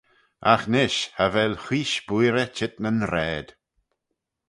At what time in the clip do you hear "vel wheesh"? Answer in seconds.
1.33-1.97